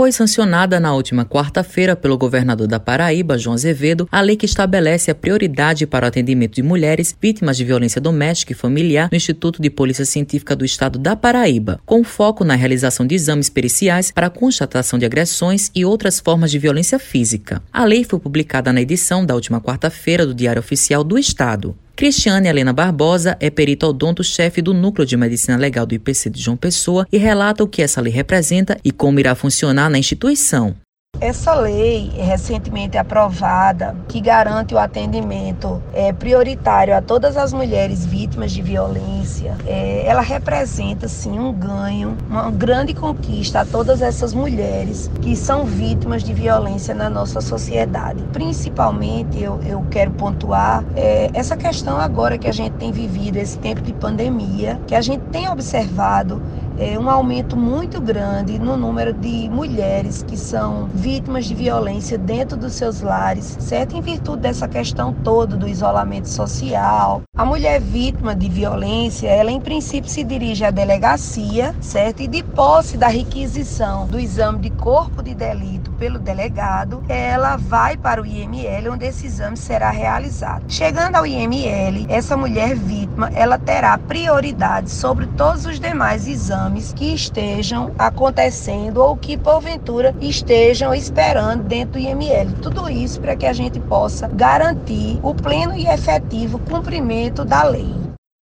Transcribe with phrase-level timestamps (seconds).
[0.00, 5.10] foi sancionada na última quarta-feira pelo governador da Paraíba, João Azevedo, a lei que estabelece
[5.10, 9.60] a prioridade para o atendimento de mulheres vítimas de violência doméstica e familiar no Instituto
[9.60, 14.30] de Polícia Científica do Estado da Paraíba, com foco na realização de exames periciais para
[14.30, 17.62] constatação de agressões e outras formas de violência física.
[17.70, 21.76] A lei foi publicada na edição da última quarta-feira do Diário Oficial do Estado.
[21.96, 26.56] Cristiane Helena Barbosa é perito odonto-chefe do Núcleo de Medicina Legal do IPC de João
[26.56, 30.74] Pessoa e relata o que essa lei representa e como irá funcionar na instituição.
[31.20, 38.50] Essa lei recentemente aprovada, que garante o atendimento é, prioritário a todas as mulheres vítimas
[38.52, 45.10] de violência, é, ela representa sim um ganho, uma grande conquista a todas essas mulheres
[45.20, 48.24] que são vítimas de violência na nossa sociedade.
[48.32, 53.58] Principalmente eu, eu quero pontuar é, essa questão agora que a gente tem vivido, esse
[53.58, 56.40] tempo de pandemia, que a gente tem observado
[56.80, 62.56] é, um aumento muito grande no número de mulheres que são vítimas de violência dentro
[62.56, 63.94] dos seus lares, certo?
[63.94, 67.20] Em virtude dessa questão toda do isolamento social.
[67.36, 72.22] A mulher vítima de violência, ela em princípio se dirige à delegacia, certo?
[72.22, 77.94] E de posse da requisição do exame de corpo de delito pelo delegado, ela vai
[77.94, 80.64] para o IML, onde esse exame será realizado.
[80.66, 87.14] Chegando ao IML, essa mulher vítima, ela terá prioridade sobre todos os demais exames que
[87.14, 92.50] estejam acontecendo ou que porventura estejam esperando dentro do IML.
[92.62, 97.94] Tudo isso para que a gente possa garantir o pleno e efetivo cumprimento da lei.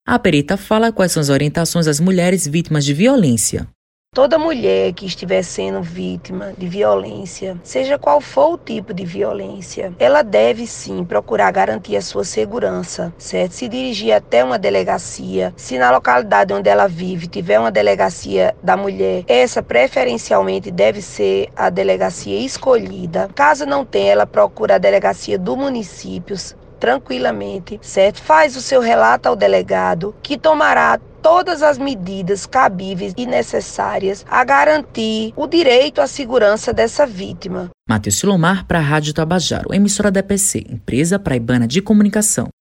[0.06, 3.68] A perita fala quais são as orientações às mulheres vítimas de violência.
[4.14, 9.94] Toda mulher que estiver sendo vítima de violência, seja qual for o tipo de violência,
[10.00, 13.52] ela deve sim procurar garantir a sua segurança, certo?
[13.52, 18.76] Se dirigir até uma delegacia, se na localidade onde ela vive tiver uma delegacia da
[18.76, 23.30] mulher, essa preferencialmente deve ser a delegacia escolhida.
[23.36, 26.36] Caso não tenha, ela procura a delegacia do município
[26.80, 28.22] tranquilamente, certo?
[28.22, 34.46] Faz o seu relato ao delegado, que tomará todas as medidas cabíveis e necessárias a
[34.46, 37.70] garantir o direito à segurança dessa vítima.
[37.86, 42.48] Matheus Silomar para a Rádio Tabajaro, emissora da EPC, empresa praibana de comunicação.